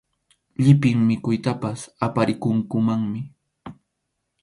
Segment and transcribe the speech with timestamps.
[0.63, 3.19] Llipin mikhuytapas aparikunkumanmi.